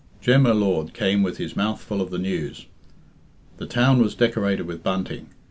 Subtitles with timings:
[0.19, 2.65] Jem y Lord came with his mouth full of news.
[3.57, 5.29] The town was decorated with bunting.